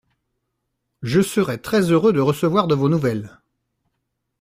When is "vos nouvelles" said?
2.73-3.37